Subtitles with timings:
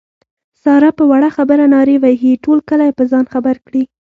[0.63, 3.83] ساره په وړه خبره نارې وهي ټول کلی په ځان خبر کړي.